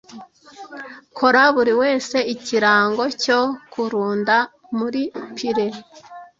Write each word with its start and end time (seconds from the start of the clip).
Kora 1.17 1.43
buriwese 1.55 2.17
ikirango 2.33 3.03
cyo 3.23 3.39
kurunda 3.71 4.37
muri 4.77 5.01
pyre 5.35 5.65